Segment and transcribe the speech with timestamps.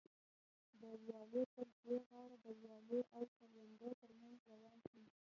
[0.81, 5.05] د ویالې پر دې غاړه د ویالې او کروندو تر منځ روان شوم.